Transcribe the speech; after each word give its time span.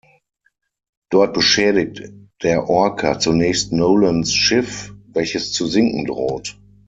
Dort 1.11 1.35
beschädigt 1.35 2.09
der 2.41 2.67
Orca 2.67 3.19
zunächst 3.19 3.71
Nolans 3.71 4.33
Schiff, 4.33 4.95
welches 5.13 5.51
zu 5.51 5.67
sinken 5.67 6.05
droht. 6.05 6.57